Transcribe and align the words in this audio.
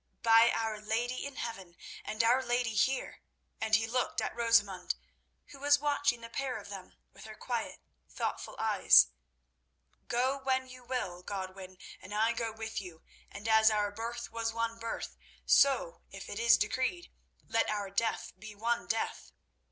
"By 0.23 0.49
our 0.49 0.79
Lady 0.81 1.27
in 1.27 1.35
Heaven, 1.35 1.75
and 2.03 2.23
our 2.23 2.43
lady 2.43 2.73
here!"—and 2.73 3.75
he 3.75 3.85
looked 3.85 4.19
at 4.19 4.35
Rosamund, 4.35 4.95
who 5.51 5.59
was 5.59 5.77
watching 5.77 6.21
the 6.21 6.29
pair 6.31 6.57
of 6.57 6.69
them 6.69 6.95
with 7.13 7.25
her 7.25 7.35
quiet 7.35 7.77
thoughtful 8.09 8.55
eyes—"go 8.57 10.39
when 10.39 10.67
you 10.67 10.83
will, 10.83 11.21
Godwin, 11.21 11.77
and 12.01 12.15
I 12.15 12.33
go 12.33 12.51
with 12.51 12.81
you, 12.81 13.03
and 13.29 13.47
as 13.47 13.69
our 13.69 13.91
birth 13.91 14.31
was 14.31 14.51
one 14.51 14.79
birth, 14.79 15.15
so, 15.45 16.01
if 16.09 16.29
it 16.29 16.39
is 16.39 16.57
decreed, 16.57 17.11
let 17.47 17.69
our 17.69 17.91
death 17.91 18.33
be 18.39 18.55
one 18.55 18.87
death." 18.87 19.31